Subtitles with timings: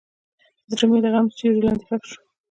[0.71, 2.19] زړه مې د غم تر سیوري لاندې ښخ شو.